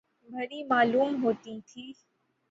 [0.29, 1.85] بھری معلوم ہوتی تھی۔